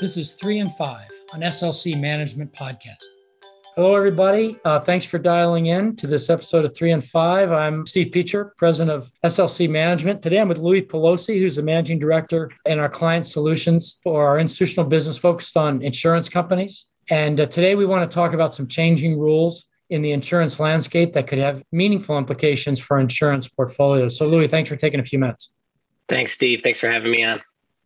This 0.00 0.16
is 0.16 0.32
three 0.32 0.60
and 0.60 0.74
five 0.74 1.10
on 1.34 1.40
SLC 1.40 2.00
Management 2.00 2.54
Podcast. 2.54 3.04
Hello, 3.76 3.94
everybody. 3.94 4.58
Uh, 4.64 4.80
thanks 4.80 5.04
for 5.04 5.18
dialing 5.18 5.66
in 5.66 5.94
to 5.96 6.06
this 6.06 6.30
episode 6.30 6.64
of 6.64 6.74
Three 6.74 6.92
and 6.92 7.04
Five. 7.04 7.52
I'm 7.52 7.84
Steve 7.84 8.06
Peacher, 8.06 8.56
president 8.56 8.96
of 8.96 9.12
SLC 9.26 9.68
Management. 9.68 10.22
Today, 10.22 10.40
I'm 10.40 10.48
with 10.48 10.56
Louis 10.56 10.80
Pelosi, 10.80 11.38
who's 11.38 11.56
the 11.56 11.62
managing 11.62 11.98
director 11.98 12.50
in 12.64 12.78
our 12.78 12.88
client 12.88 13.26
solutions 13.26 13.98
for 14.02 14.26
our 14.26 14.38
institutional 14.38 14.86
business 14.88 15.18
focused 15.18 15.58
on 15.58 15.82
insurance 15.82 16.30
companies. 16.30 16.86
And 17.10 17.38
uh, 17.38 17.44
today, 17.44 17.74
we 17.74 17.84
want 17.84 18.10
to 18.10 18.14
talk 18.14 18.32
about 18.32 18.54
some 18.54 18.66
changing 18.66 19.18
rules 19.18 19.66
in 19.90 20.00
the 20.00 20.12
insurance 20.12 20.58
landscape 20.58 21.12
that 21.12 21.26
could 21.26 21.40
have 21.40 21.62
meaningful 21.72 22.16
implications 22.16 22.80
for 22.80 22.98
insurance 22.98 23.48
portfolios. 23.48 24.16
So, 24.16 24.26
Louis, 24.26 24.48
thanks 24.48 24.70
for 24.70 24.76
taking 24.76 24.98
a 25.00 25.04
few 25.04 25.18
minutes. 25.18 25.52
Thanks, 26.08 26.32
Steve. 26.36 26.60
Thanks 26.62 26.80
for 26.80 26.90
having 26.90 27.10
me 27.10 27.22
on. 27.22 27.42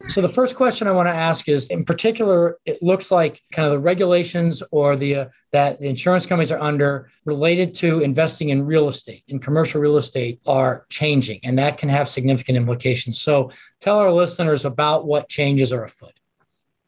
So 0.08 0.20
the 0.20 0.28
first 0.28 0.54
question 0.54 0.86
I 0.86 0.92
want 0.92 1.08
to 1.08 1.14
ask 1.14 1.48
is, 1.48 1.70
in 1.70 1.84
particular, 1.84 2.58
it 2.66 2.82
looks 2.82 3.10
like 3.10 3.40
kind 3.52 3.66
of 3.66 3.72
the 3.72 3.78
regulations 3.78 4.62
or 4.70 4.96
the 4.96 5.14
uh, 5.14 5.28
that 5.52 5.80
the 5.80 5.88
insurance 5.88 6.26
companies 6.26 6.52
are 6.52 6.60
under 6.60 7.10
related 7.24 7.74
to 7.76 8.00
investing 8.00 8.50
in 8.50 8.66
real 8.66 8.88
estate, 8.88 9.22
in 9.28 9.38
commercial 9.38 9.80
real 9.80 9.96
estate, 9.96 10.40
are 10.46 10.84
changing, 10.90 11.40
and 11.42 11.58
that 11.58 11.78
can 11.78 11.88
have 11.88 12.08
significant 12.08 12.56
implications. 12.56 13.20
So 13.20 13.50
tell 13.80 13.98
our 13.98 14.12
listeners 14.12 14.64
about 14.64 15.06
what 15.06 15.28
changes 15.28 15.72
are 15.72 15.84
afoot. 15.84 16.12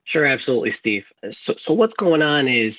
Sure, 0.04 0.26
absolutely, 0.26 0.74
Steve. 0.78 1.04
So, 1.46 1.54
so 1.66 1.72
what's 1.72 1.94
going 1.94 2.22
on 2.22 2.46
is 2.48 2.74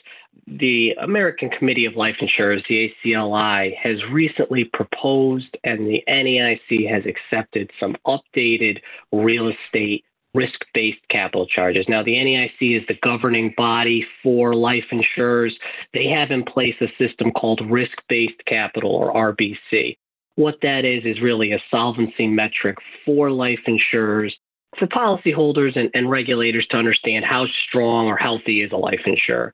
the 0.46 0.94
American 1.02 1.49
Committee 1.49 1.85
of 1.85 1.96
Life 1.96 2.16
Insurers, 2.21 2.63
the 2.70 2.94
ACLI, 3.05 3.76
has 3.76 3.98
recently 4.12 4.63
proposed 4.63 5.57
and 5.63 5.88
the 5.88 6.04
NAIC 6.07 6.90
has 6.90 7.04
accepted 7.05 7.70
some 7.80 7.98
updated 8.05 8.80
real 9.12 9.49
estate 9.49 10.05
risk 10.38 10.62
based 10.73 11.02
capital 11.09 11.48
charges. 11.48 11.86
Now, 11.90 12.04
the 12.04 12.14
NAIC 12.14 12.80
is 12.80 12.88
the 12.88 12.98
governing 13.02 13.54
body 13.58 14.05
for 14.22 14.54
life 14.54 14.86
insurers. 14.91 15.57
They 15.93 16.07
have 16.07 16.30
in 16.30 16.43
place 16.43 16.76
a 16.80 16.88
system 16.98 17.32
called 17.32 17.62
risk 17.70 17.98
based 18.07 18.46
capital 18.46 18.91
or 18.91 19.12
RBC. 19.34 19.98
What 20.35 20.60
that 20.62 20.85
is, 20.85 21.04
is 21.04 21.20
really 21.20 21.52
a 21.52 21.63
solvency 21.71 22.27
metric 22.27 22.77
for 23.04 23.32
life 23.32 23.62
insurers 23.65 24.38
for 24.77 24.85
policyholders 24.85 25.77
and, 25.77 25.90
and 25.96 26.10
regulators 26.10 26.68
to 26.70 26.77
understand 26.77 27.26
how 27.26 27.46
strong 27.68 28.05
or 28.05 28.18
healthy 28.18 28.62
is 28.62 28.71
a 28.71 28.77
life 28.77 29.02
insurer. 29.05 29.54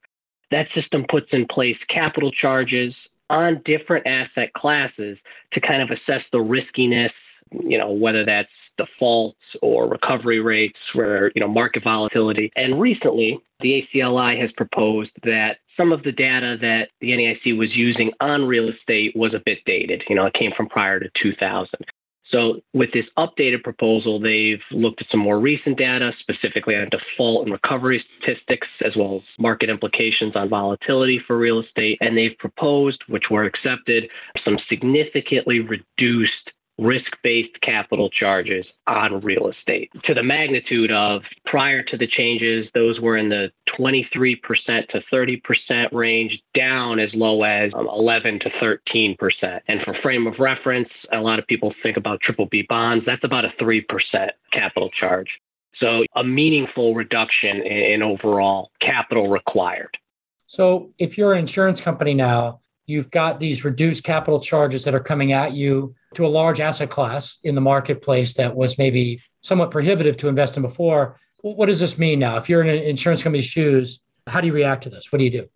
That 0.52 0.67
system 0.76 1.06
puts 1.09 1.28
in 1.31 1.45
place 1.50 1.78
capital 1.89 2.31
charges 2.31 2.94
on 3.30 3.61
different 3.64 4.06
asset 4.06 4.52
classes 4.54 5.17
to 5.54 5.61
kind 5.61 5.81
of 5.81 5.89
assess 5.89 6.23
the 6.31 6.42
riskiness, 6.42 7.14
you 7.52 7.78
know, 7.78 7.92
whether 7.92 8.26
that's 8.26 8.50
defaults 8.78 9.40
or 9.62 9.90
recovery 9.90 10.40
rates 10.40 10.80
where, 10.94 11.32
you 11.36 11.42
know, 11.42 11.48
market 11.48 11.84
volatility. 11.84 12.52
And 12.56 12.80
recently, 12.80 13.40
the 13.60 13.84
ACLI 13.96 14.40
has 14.42 14.52
proposed 14.58 15.12
that 15.24 15.58
some 15.78 15.92
of 15.92 16.04
the 16.04 16.12
data 16.12 16.58
that 16.62 16.90
the 17.02 17.10
NAIC 17.10 17.58
was 17.58 17.70
using 17.74 18.12
on 18.20 18.46
real 18.46 18.70
estate 18.70 19.14
was 19.16 19.34
a 19.34 19.42
bit 19.46 19.60
dated. 19.66 20.04
You 20.10 20.16
know, 20.16 20.26
it 20.26 20.34
came 20.34 20.52
from 20.56 20.70
prior 20.70 21.00
to 21.00 21.10
2000. 21.22 21.70
So, 22.30 22.62
with 22.74 22.92
this 22.94 23.06
updated 23.18 23.64
proposal, 23.64 24.20
they've 24.20 24.62
looked 24.72 25.02
at 25.02 25.08
some 25.12 25.20
more 25.20 25.40
recent 25.40 25.78
data, 25.78 26.12
specifically 26.20 26.76
on 26.76 26.90
default 26.90 27.44
and 27.44 27.52
recovery 27.52 28.04
statistics, 28.18 28.68
as 28.84 28.96
well 28.96 29.18
as 29.18 29.22
market 29.38 29.70
implications 29.70 30.36
on 30.36 30.50
volatility 30.50 31.22
for 31.28 31.38
real 31.38 31.62
estate. 31.62 32.00
And 32.02 32.18
they've 32.18 32.38
proposed, 32.40 33.04
which 33.08 33.26
were 33.30 33.44
accepted, 33.44 34.06
some 34.44 34.58
significantly 34.68 35.60
reduced 35.60 36.52
risk 36.78 37.12
based 37.24 37.60
capital 37.62 38.10
charges 38.10 38.66
on 38.88 39.22
real 39.22 39.50
estate 39.50 39.92
to 40.06 40.14
the 40.14 40.24
magnitude 40.24 40.92
of 40.92 41.22
prior 41.46 41.84
to 41.84 41.98
the 41.98 42.08
changes, 42.08 42.68
those 42.74 43.00
were 43.00 43.16
in 43.18 43.30
the 43.30 43.52
23% 43.80 44.38
to 44.90 45.02
30% 45.12 45.92
range, 45.92 46.40
down 46.56 47.00
as 47.00 47.10
low 47.14 47.44
as 47.44 47.72
um, 47.76 47.88
11 47.88 48.40
to 48.40 48.50
13%. 48.62 49.60
And 49.67 49.82
for 49.83 49.95
frame 50.02 50.28
of 50.28 50.39
reference, 50.39 50.89
a 51.12 51.20
lot 51.20 51.39
of 51.39 51.48
people 51.48 51.73
think 51.83 51.98
about 51.98 52.22
triple 52.22 52.48
B 52.48 52.66
bonds, 52.67 53.06
that's 53.06 53.23
about 53.23 53.45
a 53.45 53.54
3% 53.62 53.83
capital 54.52 54.89
charge. 55.00 55.30
So 55.80 56.04
a 56.16 56.23
meaningful 56.23 56.94
reduction 56.94 57.58
in 57.62 58.04
overall 58.04 58.72
capital 58.80 59.30
required. 59.30 59.98
So 60.45 60.92
if 61.00 61.17
you're 61.17 61.33
an 61.33 61.39
insurance 61.39 61.82
company 61.82 62.14
now, 62.14 62.62
you've 62.86 63.11
got 63.11 63.39
these 63.39 63.64
reduced 63.64 64.04
capital 64.04 64.39
charges 64.39 64.83
that 64.83 64.95
are 64.95 64.99
coming 64.99 65.32
at 65.32 65.54
you 65.54 65.95
to 66.16 66.26
a 66.26 66.27
large 66.27 66.60
asset 66.60 66.89
class 66.89 67.38
in 67.44 67.55
the 67.55 67.61
marketplace 67.61 68.33
that 68.36 68.55
was 68.55 68.77
maybe 68.77 69.21
somewhat 69.42 69.71
prohibitive 69.71 70.17
to 70.17 70.27
invest 70.27 70.58
in 70.58 70.64
before. 70.64 71.17
What 71.42 71.66
does 71.66 71.80
this 71.80 71.98
mean 71.98 72.20
now? 72.20 72.38
If 72.38 72.49
you're 72.49 72.61
in 72.61 72.70
an 72.70 72.83
insurance 72.83 73.23
company's 73.23 73.45
shoes, 73.45 73.99
how 74.27 74.42
do 74.42 74.48
you 74.48 74.54
react 74.54 74.83
to 74.83 74.89
this? 74.89 75.11
What 75.11 75.20
do 75.20 75.26
you 75.26 75.32
do? 75.32 75.49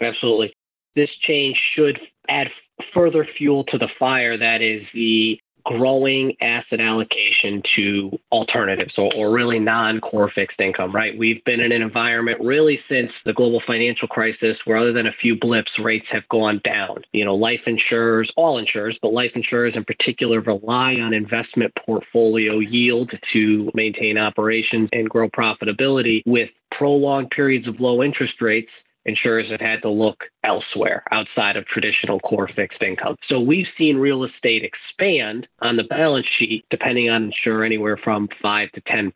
Absolutely. 0.00 0.52
This 0.96 1.10
change 1.22 1.56
should 1.74 1.98
add 2.28 2.48
further 2.94 3.26
fuel 3.36 3.64
to 3.64 3.78
the 3.78 3.88
fire 3.98 4.36
that 4.36 4.62
is 4.62 4.82
the 4.94 5.38
growing 5.68 6.34
asset 6.40 6.80
allocation 6.80 7.62
to 7.76 8.18
alternatives 8.32 8.94
or, 8.96 9.12
or 9.14 9.30
really 9.30 9.58
non 9.58 10.00
core 10.00 10.30
fixed 10.34 10.58
income, 10.58 10.94
right? 10.94 11.16
We've 11.18 11.44
been 11.44 11.60
in 11.60 11.72
an 11.72 11.82
environment 11.82 12.40
really 12.40 12.80
since 12.88 13.10
the 13.26 13.34
global 13.34 13.60
financial 13.66 14.08
crisis 14.08 14.56
where, 14.64 14.78
other 14.78 14.94
than 14.94 15.06
a 15.06 15.12
few 15.20 15.38
blips, 15.38 15.70
rates 15.78 16.06
have 16.10 16.26
gone 16.30 16.62
down. 16.64 17.02
You 17.12 17.26
know, 17.26 17.34
life 17.34 17.60
insurers, 17.66 18.32
all 18.34 18.56
insurers, 18.56 18.98
but 19.02 19.12
life 19.12 19.32
insurers 19.34 19.74
in 19.76 19.84
particular 19.84 20.40
rely 20.40 20.94
on 20.94 21.12
investment 21.12 21.74
portfolio 21.84 22.60
yield 22.60 23.12
to 23.34 23.70
maintain 23.74 24.16
operations 24.16 24.88
and 24.92 25.06
grow 25.10 25.28
profitability 25.28 26.22
with 26.24 26.48
prolonged 26.70 27.28
periods 27.30 27.68
of 27.68 27.78
low 27.78 28.02
interest 28.02 28.40
rates 28.40 28.70
insurers 29.08 29.50
have 29.50 29.60
had 29.60 29.80
to 29.82 29.88
look 29.88 30.24
elsewhere 30.44 31.02
outside 31.10 31.56
of 31.56 31.66
traditional 31.66 32.20
core 32.20 32.48
fixed 32.54 32.82
income. 32.82 33.16
So 33.28 33.40
we've 33.40 33.66
seen 33.76 33.96
real 33.96 34.22
estate 34.24 34.62
expand 34.62 35.48
on 35.60 35.76
the 35.76 35.84
balance 35.84 36.26
sheet, 36.38 36.66
depending 36.70 37.08
on 37.08 37.24
insurer, 37.24 37.64
anywhere 37.64 37.96
from 37.96 38.28
5 38.40 38.72
to 38.72 38.80
10%. 38.82 39.12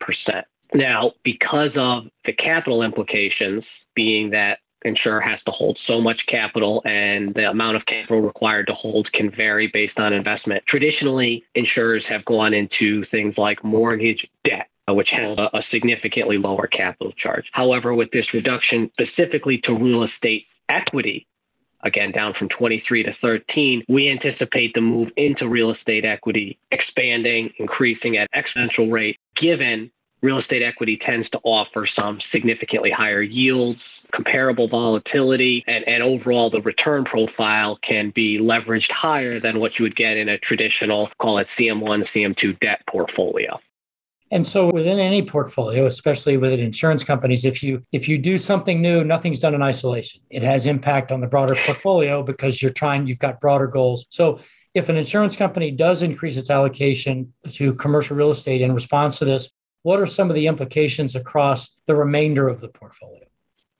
Now, 0.73 1.11
because 1.23 1.71
of 1.75 2.05
the 2.25 2.33
capital 2.33 2.81
implications, 2.81 3.63
being 3.95 4.31
that 4.31 4.57
insurer 4.83 5.21
has 5.21 5.39
to 5.45 5.51
hold 5.51 5.77
so 5.87 6.01
much 6.01 6.19
capital 6.27 6.81
and 6.85 7.33
the 7.35 7.49
amount 7.49 7.77
of 7.77 7.85
capital 7.85 8.21
required 8.21 8.67
to 8.67 8.73
hold 8.73 9.09
can 9.13 9.31
vary 9.31 9.69
based 9.71 9.97
on 9.97 10.11
investment. 10.11 10.63
Traditionally, 10.67 11.43
insurers 11.55 12.03
have 12.09 12.25
gone 12.25 12.53
into 12.53 13.05
things 13.05 13.35
like 13.37 13.63
mortgage 13.63 14.27
debt 14.43 14.67
Uh, 14.89 14.93
which 14.93 15.07
has 15.11 15.37
a, 15.37 15.57
a 15.57 15.61
significantly 15.71 16.37
lower 16.37 16.67
capital 16.67 17.13
charge. 17.13 17.45
However, 17.53 17.93
with 17.93 18.11
this 18.11 18.25
reduction 18.33 18.91
specifically 18.91 19.61
to 19.63 19.73
real 19.73 20.03
estate 20.03 20.45
equity, 20.67 21.25
again 21.85 22.11
down 22.11 22.33
from 22.37 22.49
23 22.49 23.03
to 23.03 23.13
13, 23.21 23.85
we 23.87 24.09
anticipate 24.09 24.73
the 24.73 24.81
move 24.81 25.07
into 25.15 25.47
real 25.47 25.71
estate 25.71 26.03
equity 26.03 26.59
expanding, 26.71 27.49
increasing 27.59 28.17
at 28.17 28.29
exponential 28.33 28.91
rate, 28.91 29.17
given 29.39 29.89
real 30.21 30.39
estate 30.39 30.61
equity 30.61 30.99
tends 31.05 31.29
to 31.29 31.39
offer 31.45 31.87
some 31.95 32.19
significantly 32.33 32.91
higher 32.91 33.21
yields, 33.21 33.79
comparable 34.13 34.67
volatility, 34.67 35.63
and, 35.65 35.87
and 35.87 36.03
overall 36.03 36.49
the 36.49 36.61
return 36.61 37.05
profile 37.05 37.79
can 37.87 38.11
be 38.13 38.37
leveraged 38.37 38.91
higher 38.91 39.39
than 39.39 39.61
what 39.61 39.71
you 39.79 39.83
would 39.83 39.95
get 39.95 40.17
in 40.17 40.27
a 40.27 40.37
traditional, 40.39 41.09
call 41.21 41.37
it 41.37 41.47
CM1, 41.57 42.03
CM2 42.13 42.59
debt 42.59 42.81
portfolio. 42.89 43.57
And 44.33 44.47
so 44.47 44.71
within 44.71 44.97
any 44.97 45.21
portfolio, 45.21 45.85
especially 45.85 46.37
within 46.37 46.59
insurance 46.59 47.03
companies, 47.03 47.45
if 47.45 47.61
you 47.61 47.83
if 47.91 48.09
you 48.09 48.17
do 48.17 48.39
something 48.39 48.81
new, 48.81 49.03
nothing's 49.03 49.37
done 49.37 49.53
in 49.53 49.61
isolation. 49.61 50.21
It 50.31 50.41
has 50.41 50.65
impact 50.65 51.11
on 51.11 51.21
the 51.21 51.27
broader 51.27 51.55
portfolio 51.67 52.23
because 52.23 52.59
you're 52.59 52.71
trying, 52.71 53.05
you've 53.05 53.19
got 53.19 53.39
broader 53.39 53.67
goals. 53.67 54.07
So 54.09 54.39
if 54.73 54.89
an 54.89 54.97
insurance 54.97 55.35
company 55.35 55.69
does 55.69 56.01
increase 56.01 56.35
its 56.35 56.49
allocation 56.49 57.31
to 57.47 57.73
commercial 57.75 58.17
real 58.17 58.31
estate 58.31 58.61
in 58.61 58.73
response 58.73 59.19
to 59.19 59.25
this, 59.25 59.51
what 59.83 59.99
are 59.99 60.07
some 60.07 60.31
of 60.31 60.35
the 60.35 60.47
implications 60.47 61.15
across 61.15 61.77
the 61.85 61.95
remainder 61.95 62.47
of 62.47 62.59
the 62.59 62.69
portfolio? 62.69 63.25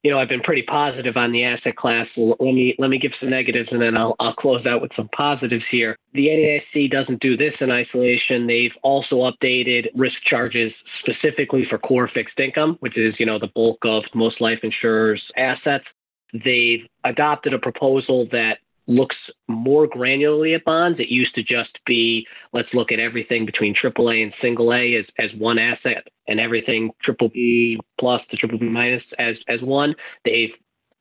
You 0.03 0.11
know, 0.11 0.19
I've 0.19 0.29
been 0.29 0.41
pretty 0.41 0.63
positive 0.63 1.15
on 1.15 1.31
the 1.31 1.45
asset 1.45 1.77
class. 1.77 2.07
Let 2.17 2.39
me 2.41 2.75
let 2.77 2.89
me 2.89 2.99
give 2.99 3.13
some 3.19 3.29
negatives, 3.29 3.69
and 3.71 3.81
then 3.81 3.95
I'll 3.95 4.15
I'll 4.19 4.33
close 4.33 4.65
out 4.65 4.81
with 4.81 4.91
some 4.95 5.09
positives 5.15 5.63
here. 5.71 5.97
The 6.13 6.27
NAIC 6.27 6.91
doesn't 6.91 7.21
do 7.21 7.37
this 7.37 7.53
in 7.61 7.71
isolation. 7.71 8.45
They've 8.45 8.73
also 8.83 9.31
updated 9.31 9.87
risk 9.95 10.17
charges 10.25 10.73
specifically 10.99 11.65
for 11.69 11.77
core 11.77 12.09
fixed 12.13 12.37
income, 12.37 12.75
which 12.81 12.97
is 12.97 13.15
you 13.17 13.25
know 13.25 13.39
the 13.39 13.47
bulk 13.55 13.79
of 13.85 14.03
most 14.13 14.41
life 14.41 14.59
insurers' 14.61 15.23
assets. 15.37 15.85
They've 16.33 16.85
adopted 17.05 17.53
a 17.53 17.59
proposal 17.59 18.27
that 18.31 18.57
looks 18.87 19.15
more 19.47 19.87
granularly 19.87 20.55
at 20.55 20.65
bonds. 20.65 20.99
It 20.99 21.09
used 21.09 21.35
to 21.35 21.43
just 21.43 21.79
be 21.85 22.25
let's 22.51 22.73
look 22.73 22.91
at 22.91 22.99
everything 22.99 23.45
between 23.45 23.75
AAA 23.75 24.23
and 24.23 24.33
single 24.41 24.73
A 24.73 24.95
as, 24.95 25.05
as 25.17 25.29
one 25.39 25.57
asset 25.57 26.07
and 26.27 26.39
everything 26.39 26.91
triple 27.01 27.29
B 27.29 27.79
plus 27.99 28.21
to 28.31 28.37
triple 28.37 28.59
B 28.59 28.65
minus 28.65 29.03
as, 29.19 29.35
as 29.47 29.61
one. 29.61 29.95
They've 30.25 30.51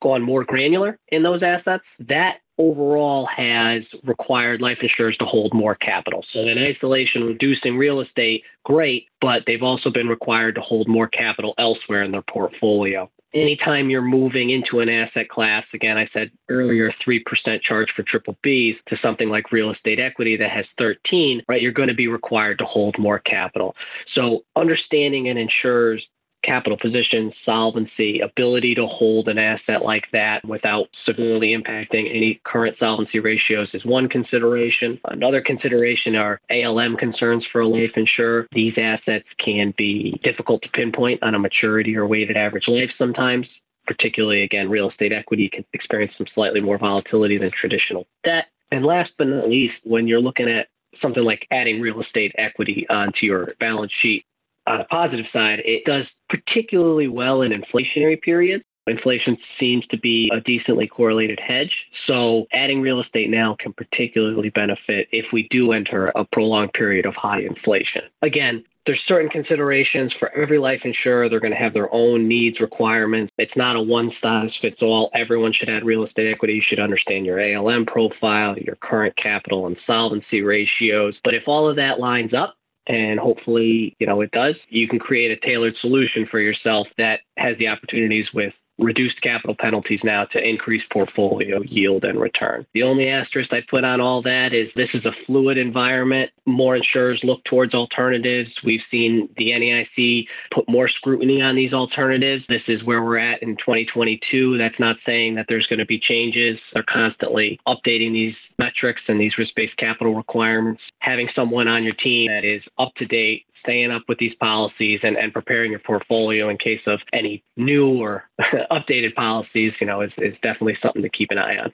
gone 0.02 0.23
more 0.23 0.44
granular 0.44 0.99
in 1.08 1.23
those 1.23 1.43
assets. 1.43 1.84
That 2.00 2.38
overall 2.58 3.26
has 3.34 3.82
required 4.05 4.61
life 4.61 4.79
insurers 4.82 5.17
to 5.19 5.25
hold 5.25 5.55
more 5.55 5.75
capital. 5.75 6.25
So, 6.32 6.40
in 6.40 6.58
isolation, 6.58 7.25
reducing 7.25 7.76
real 7.76 8.00
estate, 8.00 8.43
great, 8.64 9.06
but 9.20 9.43
they've 9.46 9.62
also 9.62 9.90
been 9.90 10.08
required 10.08 10.56
to 10.56 10.61
hold 10.61 10.88
more 10.88 11.08
capital 11.08 11.55
elsewhere 11.58 12.02
in 12.02 12.11
their 12.11 12.23
portfolio. 12.23 13.11
Anytime 13.34 13.88
you're 13.88 14.02
moving 14.02 14.50
into 14.50 14.81
an 14.81 14.88
asset 14.88 15.29
class, 15.29 15.64
again, 15.73 15.96
I 15.96 16.08
said 16.12 16.31
earlier, 16.50 16.93
3% 17.06 17.23
charge 17.62 17.88
for 17.96 18.02
triple 18.02 18.37
Bs 18.44 18.75
to 18.88 18.96
something 19.00 19.31
like 19.31 19.52
real 19.52 19.70
estate 19.70 19.99
equity 19.99 20.37
that 20.37 20.50
has 20.50 20.67
13, 20.79 21.43
right? 21.49 21.62
You're 21.62 21.73
going 21.73 21.88
to 21.88 21.94
be 21.94 22.08
required 22.08 22.58
to 22.58 22.64
hold 22.64 22.99
more 22.99 23.19
capital. 23.20 23.75
So 24.14 24.44
understanding 24.55 25.29
an 25.29 25.38
insurer's 25.38 26.05
capital 26.43 26.79
position, 26.79 27.33
solvency, 27.44 28.21
ability 28.21 28.75
to 28.75 28.87
hold 28.87 29.29
an 29.29 29.39
asset 29.39 29.83
like 29.83 30.05
that 30.12 30.44
without 30.44 30.89
severely 31.06 31.56
impacting 31.56 32.11
any 32.11 32.41
current 32.44 32.77
solvency 32.79 33.19
ratios 33.19 33.69
is 33.75 33.85
one 33.85 34.09
consideration. 34.09 34.99
Another 35.06 35.41
consideration 35.41 36.17
are 36.17 36.41
ALM 36.50 36.97
concerns 36.97 37.44
for 37.50 37.61
a 37.61 37.69
life 37.69 37.93
insurer. 37.97 38.47
These 38.53 38.75
assets 38.77 39.27
can 39.44 39.75
be 39.77 40.21
difficult 40.23 40.62
to 40.62 40.69
pinpoint 40.71 41.23
on 41.23 41.35
a 41.35 41.39
maturity 41.39 41.97
or 41.97 42.06
weighted 42.06 42.37
average 42.37 42.69
life 42.69 42.91
sometimes. 42.99 43.47
Particularly, 43.87 44.43
again, 44.43 44.71
real 44.71 44.91
estate 44.91 45.12
equity 45.12 45.50
can 45.53 45.65
experience 45.73 46.12
some 46.17 46.29
slightly 46.35 46.61
more 46.61 46.79
volatility 46.79 47.37
than 47.37 47.50
traditional 47.50 48.06
debt. 48.23 48.44
And 48.71 48.85
last 48.85 49.11
but 49.19 49.27
not 49.27 49.49
least, 49.49 49.75
when 49.83 50.06
you're 50.06 50.21
looking 50.21 50.49
at 50.49 50.69
something 51.00 51.25
like 51.25 51.47
adding 51.50 51.81
real 51.81 52.00
estate 52.00 52.33
equity 52.39 52.87
onto 52.89 53.27
your 53.27 53.55
balance 53.59 53.93
sheet, 54.00 54.25
on 54.67 54.79
the 54.79 54.85
positive 54.85 55.26
side, 55.32 55.61
it 55.64 55.85
does 55.85 56.06
particularly 56.29 57.09
well 57.09 57.43
in 57.43 57.53
inflationary 57.53 58.20
periods. 58.20 58.64
Inflation 58.87 59.37
seems 59.61 59.87
to 59.88 59.99
be 59.99 60.29
a 60.35 60.41
decently 60.41 60.88
correlated 60.88 61.38
hedge. 61.38 61.73
So 62.06 62.47
adding 62.53 62.81
real 62.81 63.00
estate 63.00 63.31
now 63.31 63.56
can 63.59 63.73
particularly 63.73 64.50
benefit 64.50 65.06
if 65.12 65.26
we 65.32 65.47
do 65.50 65.73
enter 65.73 66.09
a 66.09 66.25
prolonged 66.32 66.73
period 66.73 67.06
of 67.06 67.14
high 67.14 67.43
inflation. 67.43 68.03
Again, 68.23 68.64
there's 68.85 69.00
certain 69.06 69.31
considerations 69.31 70.12
for 70.19 70.35
every 70.35 70.59
life 70.59 70.81
insurer. 70.85 71.29
They're 71.29 71.38
going 71.38 71.53
to 71.53 71.58
have 71.58 71.73
their 71.73 71.93
own 71.94 72.26
needs 72.26 72.58
requirements. 72.58 73.32
It's 73.38 73.56
not 73.56 73.76
a 73.76 73.81
one 73.81 74.11
size 74.20 74.50
fits 74.61 74.82
all. 74.82 75.11
Everyone 75.15 75.53
should 75.53 75.69
add 75.69 75.85
real 75.85 76.05
estate 76.05 76.32
equity. 76.32 76.55
You 76.55 76.62
should 76.69 76.81
understand 76.81 77.25
your 77.25 77.38
ALM 77.41 77.87
profile, 77.87 78.58
your 78.58 78.75
current 78.76 79.15
capital 79.17 79.69
and 79.69 79.76
solvency 79.87 80.43
ratios. 80.43 81.17
But 81.23 81.35
if 81.35 81.44
all 81.47 81.69
of 81.69 81.76
that 81.76 82.00
lines 82.00 82.35
up, 82.35 82.56
and 82.87 83.19
hopefully, 83.19 83.96
you 83.99 84.06
know, 84.06 84.20
it 84.20 84.31
does. 84.32 84.56
You 84.69 84.88
can 84.88 84.99
create 84.99 85.31
a 85.31 85.46
tailored 85.46 85.75
solution 85.81 86.26
for 86.31 86.40
yourself 86.40 86.87
that 86.99 87.20
has 87.37 87.56
the 87.58 87.69
opportunities 87.69 88.26
with 88.34 88.52
reduced 88.82 89.20
capital 89.23 89.56
penalties 89.58 90.00
now 90.05 90.25
to 90.26 90.38
increase 90.38 90.82
portfolio 90.93 91.62
yield 91.62 92.05
and 92.05 92.20
return. 92.20 92.67
The 92.75 92.82
only 92.82 93.08
asterisk 93.08 93.52
I 93.52 93.61
put 93.69 93.84
on 93.84 94.00
all 94.00 94.23
that 94.23 94.52
is 94.52 94.69
this 94.76 94.88
is 94.94 95.05
a 95.05 95.12
fluid 95.26 95.58
environment. 95.58 96.31
More 96.46 96.76
insurers 96.76 97.20
look 97.23 97.43
towards 97.44 97.75
alternatives. 97.75 98.50
We've 98.64 98.81
seen 98.90 99.29
the 99.37 99.50
NAIC 99.50 100.26
put 100.52 100.69
more 100.69 100.88
scrutiny 100.88 101.40
on 101.40 101.55
these 101.55 101.73
alternatives. 101.73 102.44
This 102.49 102.62
is 102.69 102.84
where 102.84 103.02
we're 103.02 103.19
at 103.19 103.43
in 103.43 103.56
2022. 103.56 104.58
That's 104.58 104.79
not 104.79 104.96
saying 105.06 105.37
that 105.37 105.46
there's 105.49 105.67
going 105.67 105.79
to 105.79 105.87
be 105.87 106.00
changes. 106.00 106.58
They're 106.75 106.84
constantly 106.88 107.58
updating 107.67 108.12
these 108.12 108.34
metrics 108.58 109.02
and 109.08 109.20
these 109.20 109.38
risk 109.38 109.52
based 109.55 109.76
capital 109.76 110.14
requirements. 110.14 110.82
Having 110.99 111.29
someone 111.34 111.69
on 111.69 111.84
your 111.84 111.94
team 111.94 112.29
that 112.29 112.44
is 112.44 112.62
up 112.79 112.93
to 112.96 113.06
date 113.06 113.46
staying 113.62 113.91
up 113.91 114.03
with 114.09 114.19
these 114.19 114.35
policies 114.41 115.00
and, 115.03 115.17
and 115.17 115.32
preparing 115.32 115.70
your 115.70 115.81
portfolio 115.81 116.49
in 116.49 116.59
case 116.59 116.81
of 116.87 117.00
any 117.12 117.44
new 117.56 118.00
or 118.00 118.25
updated 118.70 119.14
policies, 119.14 119.73
you 119.81 119.87
know, 119.87 120.00
is, 120.00 120.12
is 120.19 120.35
definitely 120.43 120.76
something 120.82 121.03
to 121.03 121.09
keep 121.09 121.31
an 121.31 121.38
eye 121.38 121.59
on. 121.59 121.73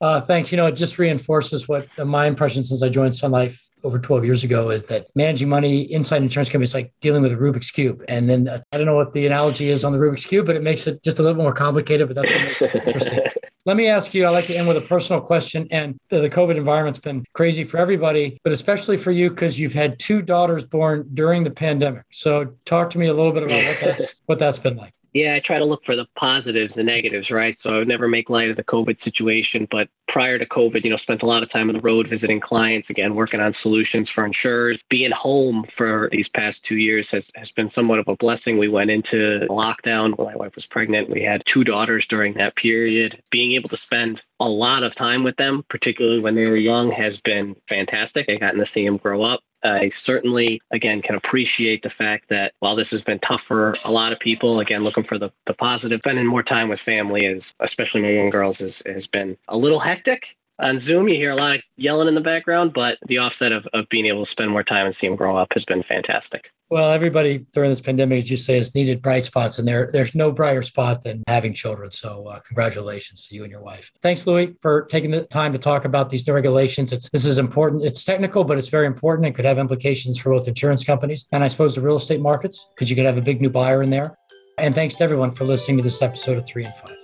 Uh, 0.00 0.20
thanks. 0.20 0.50
You 0.50 0.56
know, 0.56 0.66
it 0.66 0.72
just 0.72 0.98
reinforces 0.98 1.68
what 1.68 1.86
my 1.98 2.26
impression 2.26 2.64
since 2.64 2.82
I 2.82 2.88
joined 2.88 3.14
Sun 3.14 3.30
Life 3.30 3.66
over 3.84 3.98
12 3.98 4.24
years 4.24 4.44
ago 4.44 4.70
is 4.70 4.82
that 4.84 5.06
managing 5.14 5.48
money 5.48 5.82
inside 5.92 6.22
insurance 6.22 6.48
companies 6.48 6.70
is 6.70 6.74
like 6.74 6.92
dealing 7.00 7.22
with 7.22 7.32
a 7.32 7.36
Rubik's 7.36 7.70
Cube. 7.70 8.02
And 8.08 8.28
then 8.28 8.48
uh, 8.48 8.58
I 8.72 8.78
don't 8.78 8.86
know 8.86 8.96
what 8.96 9.12
the 9.12 9.26
analogy 9.26 9.68
is 9.68 9.84
on 9.84 9.92
the 9.92 9.98
Rubik's 9.98 10.24
Cube, 10.24 10.46
but 10.46 10.56
it 10.56 10.62
makes 10.62 10.86
it 10.86 11.02
just 11.02 11.18
a 11.18 11.22
little 11.22 11.40
more 11.40 11.52
complicated, 11.52 12.08
but 12.08 12.16
that's 12.16 12.30
what 12.30 12.42
makes 12.42 12.62
it 12.62 12.74
interesting. 12.74 13.20
Let 13.66 13.78
me 13.78 13.86
ask 13.86 14.12
you, 14.12 14.26
I 14.26 14.28
like 14.28 14.46
to 14.46 14.54
end 14.54 14.68
with 14.68 14.76
a 14.76 14.82
personal 14.82 15.22
question. 15.22 15.66
And 15.70 15.98
the 16.10 16.28
COVID 16.28 16.56
environment's 16.56 16.98
been 16.98 17.24
crazy 17.32 17.64
for 17.64 17.78
everybody, 17.78 18.38
but 18.44 18.52
especially 18.52 18.98
for 18.98 19.10
you 19.10 19.30
because 19.30 19.58
you've 19.58 19.72
had 19.72 19.98
two 19.98 20.20
daughters 20.20 20.66
born 20.66 21.08
during 21.14 21.44
the 21.44 21.50
pandemic. 21.50 22.04
So 22.12 22.54
talk 22.66 22.90
to 22.90 22.98
me 22.98 23.06
a 23.06 23.14
little 23.14 23.32
bit 23.32 23.42
about 23.42 23.64
what 23.64 23.78
that's 23.80 24.16
what 24.26 24.38
that's 24.38 24.58
been 24.58 24.76
like. 24.76 24.92
Yeah, 25.14 25.36
I 25.36 25.40
try 25.46 25.60
to 25.60 25.64
look 25.64 25.84
for 25.86 25.94
the 25.94 26.06
positives, 26.18 26.72
the 26.74 26.82
negatives, 26.82 27.30
right? 27.30 27.56
So 27.62 27.70
I 27.70 27.78
would 27.78 27.86
never 27.86 28.08
make 28.08 28.28
light 28.28 28.50
of 28.50 28.56
the 28.56 28.64
COVID 28.64 28.96
situation. 29.04 29.68
But 29.70 29.88
prior 30.08 30.40
to 30.40 30.46
COVID, 30.46 30.82
you 30.82 30.90
know, 30.90 30.96
spent 30.96 31.22
a 31.22 31.26
lot 31.26 31.44
of 31.44 31.52
time 31.52 31.68
on 31.68 31.76
the 31.76 31.80
road 31.80 32.08
visiting 32.10 32.40
clients, 32.40 32.90
again, 32.90 33.14
working 33.14 33.38
on 33.38 33.54
solutions 33.62 34.10
for 34.12 34.26
insurers. 34.26 34.80
Being 34.90 35.12
home 35.12 35.66
for 35.78 36.08
these 36.10 36.26
past 36.34 36.58
two 36.68 36.74
years 36.74 37.06
has, 37.12 37.22
has 37.36 37.48
been 37.54 37.70
somewhat 37.76 38.00
of 38.00 38.08
a 38.08 38.16
blessing. 38.16 38.58
We 38.58 38.68
went 38.68 38.90
into 38.90 39.46
lockdown 39.48 40.18
when 40.18 40.26
my 40.26 40.36
wife 40.36 40.56
was 40.56 40.66
pregnant. 40.68 41.08
We 41.08 41.22
had 41.22 41.42
two 41.52 41.62
daughters 41.62 42.04
during 42.10 42.34
that 42.34 42.56
period. 42.56 43.22
Being 43.30 43.52
able 43.52 43.68
to 43.68 43.78
spend 43.84 44.20
a 44.40 44.48
lot 44.48 44.82
of 44.82 44.94
time 44.96 45.24
with 45.24 45.36
them, 45.36 45.64
particularly 45.70 46.20
when 46.20 46.34
they 46.34 46.44
were 46.44 46.56
young, 46.56 46.90
has 46.90 47.14
been 47.24 47.54
fantastic. 47.68 48.26
I've 48.28 48.40
gotten 48.40 48.60
to 48.60 48.66
see 48.74 48.84
them 48.84 48.96
grow 48.96 49.22
up. 49.22 49.40
Uh, 49.64 49.68
I 49.68 49.90
certainly, 50.04 50.60
again, 50.72 51.00
can 51.00 51.14
appreciate 51.14 51.82
the 51.82 51.92
fact 51.96 52.26
that 52.28 52.52
while 52.60 52.76
this 52.76 52.88
has 52.90 53.00
been 53.02 53.18
tough 53.20 53.40
for 53.48 53.76
a 53.84 53.90
lot 53.90 54.12
of 54.12 54.18
people, 54.18 54.60
again, 54.60 54.84
looking 54.84 55.04
for 55.04 55.18
the, 55.18 55.30
the 55.46 55.54
positive, 55.54 56.00
spending 56.04 56.26
more 56.26 56.42
time 56.42 56.68
with 56.68 56.80
family 56.84 57.22
is, 57.22 57.42
especially 57.60 58.02
my 58.02 58.10
young 58.10 58.30
girls, 58.30 58.56
is, 58.60 58.74
has 58.84 59.06
been 59.06 59.36
a 59.48 59.56
little 59.56 59.80
hectic 59.80 60.20
on 60.58 60.80
Zoom, 60.86 61.08
you 61.08 61.16
hear 61.16 61.32
a 61.32 61.36
lot 61.36 61.56
of 61.56 61.60
yelling 61.76 62.08
in 62.08 62.14
the 62.14 62.20
background, 62.20 62.72
but 62.74 62.98
the 63.06 63.18
offset 63.18 63.52
of, 63.52 63.66
of 63.72 63.86
being 63.90 64.06
able 64.06 64.24
to 64.24 64.30
spend 64.30 64.50
more 64.50 64.62
time 64.62 64.86
and 64.86 64.94
see 65.00 65.06
them 65.06 65.16
grow 65.16 65.36
up 65.36 65.48
has 65.54 65.64
been 65.64 65.82
fantastic. 65.82 66.46
Well, 66.70 66.90
everybody 66.90 67.46
during 67.52 67.70
this 67.70 67.80
pandemic, 67.80 68.24
as 68.24 68.30
you 68.30 68.36
say, 68.36 68.56
has 68.56 68.74
needed 68.74 69.02
bright 69.02 69.24
spots, 69.24 69.58
and 69.58 69.68
there 69.68 69.90
there's 69.92 70.14
no 70.14 70.32
brighter 70.32 70.62
spot 70.62 71.02
than 71.04 71.22
having 71.28 71.54
children. 71.54 71.90
So, 71.90 72.26
uh, 72.26 72.40
congratulations 72.40 73.26
to 73.28 73.34
you 73.34 73.42
and 73.42 73.50
your 73.50 73.62
wife. 73.62 73.90
Thanks, 74.02 74.26
Louis, 74.26 74.54
for 74.60 74.86
taking 74.86 75.10
the 75.10 75.24
time 75.26 75.52
to 75.52 75.58
talk 75.58 75.84
about 75.84 76.08
these 76.08 76.26
new 76.26 76.32
regulations. 76.32 76.92
It's 76.92 77.10
this 77.10 77.24
is 77.24 77.38
important. 77.38 77.82
It's 77.82 78.04
technical, 78.04 78.44
but 78.44 78.58
it's 78.58 78.68
very 78.68 78.86
important. 78.86 79.26
It 79.26 79.34
could 79.34 79.44
have 79.44 79.58
implications 79.58 80.18
for 80.18 80.30
both 80.30 80.48
insurance 80.48 80.84
companies 80.84 81.26
and 81.32 81.44
I 81.44 81.48
suppose 81.48 81.74
the 81.74 81.80
real 81.80 81.96
estate 81.96 82.20
markets 82.20 82.68
because 82.74 82.88
you 82.88 82.96
could 82.96 83.06
have 83.06 83.18
a 83.18 83.22
big 83.22 83.40
new 83.40 83.50
buyer 83.50 83.82
in 83.82 83.90
there. 83.90 84.16
And 84.58 84.74
thanks 84.74 84.94
to 84.96 85.04
everyone 85.04 85.32
for 85.32 85.44
listening 85.44 85.78
to 85.78 85.84
this 85.84 86.00
episode 86.00 86.38
of 86.38 86.46
Three 86.46 86.64
and 86.64 86.74
Five. 86.74 87.03